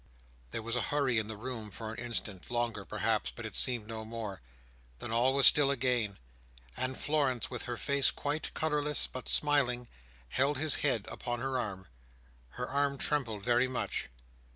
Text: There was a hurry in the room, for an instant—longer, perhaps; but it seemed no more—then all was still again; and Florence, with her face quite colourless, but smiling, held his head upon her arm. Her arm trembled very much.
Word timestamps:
There 0.49 0.63
was 0.63 0.75
a 0.75 0.81
hurry 0.81 1.19
in 1.19 1.27
the 1.27 1.37
room, 1.37 1.69
for 1.69 1.93
an 1.93 1.99
instant—longer, 2.03 2.85
perhaps; 2.85 3.29
but 3.35 3.45
it 3.45 3.53
seemed 3.55 3.85
no 3.85 4.03
more—then 4.03 5.11
all 5.11 5.35
was 5.35 5.45
still 5.45 5.69
again; 5.69 6.17
and 6.75 6.97
Florence, 6.97 7.51
with 7.51 7.65
her 7.69 7.77
face 7.77 8.09
quite 8.09 8.51
colourless, 8.55 9.05
but 9.05 9.29
smiling, 9.29 9.87
held 10.29 10.57
his 10.57 10.73
head 10.77 11.05
upon 11.11 11.39
her 11.39 11.59
arm. 11.59 11.87
Her 12.57 12.67
arm 12.67 12.97
trembled 12.97 13.43
very 13.43 13.67
much. 13.67 14.09